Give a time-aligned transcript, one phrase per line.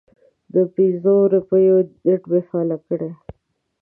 [0.53, 3.11] د پنځو روپیو نیټ مې فعال کړی